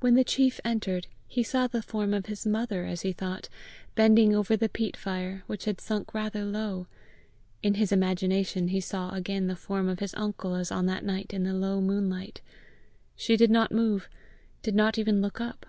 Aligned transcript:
When 0.00 0.12
the 0.12 0.24
chief 0.24 0.60
entered, 0.62 1.06
he 1.26 1.42
saw 1.42 1.66
the 1.66 1.80
form 1.80 2.12
of 2.12 2.26
his 2.26 2.46
mother, 2.46 2.84
as 2.84 3.00
he 3.00 3.14
thought, 3.14 3.48
bending 3.94 4.34
over 4.34 4.58
the 4.58 4.68
peat 4.68 4.94
fire, 4.94 5.42
which 5.46 5.64
had 5.64 5.80
sunk 5.80 6.12
rather 6.12 6.44
low: 6.44 6.86
in 7.62 7.72
his 7.72 7.90
imagination 7.90 8.68
he 8.68 8.80
saw 8.82 9.08
again 9.14 9.46
the 9.46 9.56
form 9.56 9.88
of 9.88 10.00
his 10.00 10.12
uncle 10.16 10.54
as 10.54 10.70
on 10.70 10.84
that 10.84 11.02
night 11.06 11.32
in 11.32 11.44
the 11.44 11.54
low 11.54 11.80
moonlight. 11.80 12.42
She 13.16 13.38
did 13.38 13.50
not 13.50 13.72
move, 13.72 14.10
did 14.60 14.74
not 14.74 14.98
even 14.98 15.22
look 15.22 15.40
up. 15.40 15.64